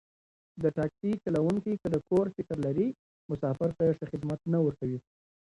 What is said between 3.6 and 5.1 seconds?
ته ښه خدمت نه ورکوي.